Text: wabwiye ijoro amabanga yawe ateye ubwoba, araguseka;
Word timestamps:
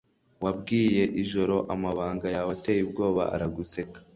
wabwiye 0.43 1.03
ijoro 1.21 1.55
amabanga 1.73 2.27
yawe 2.35 2.49
ateye 2.57 2.81
ubwoba, 2.87 3.23
araguseka; 3.35 3.99